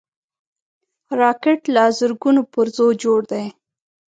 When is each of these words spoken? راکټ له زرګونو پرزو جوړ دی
راکټ 1.19 1.59
له 1.75 1.83
زرګونو 1.99 2.41
پرزو 2.53 2.87
جوړ 3.03 3.19
دی 3.31 3.45